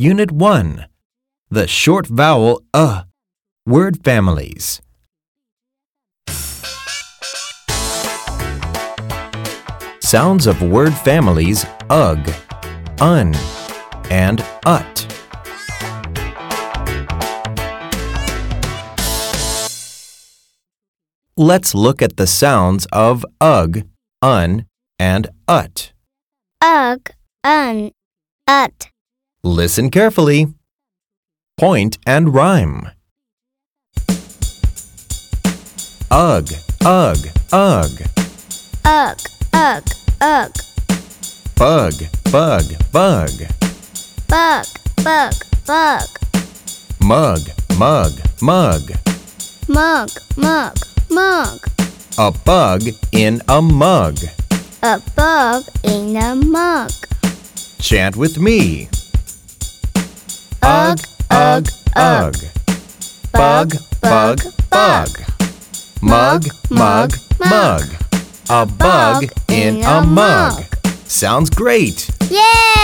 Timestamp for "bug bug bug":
41.56-43.30, 42.32-44.66, 42.92-45.32, 44.28-46.02, 63.32-65.08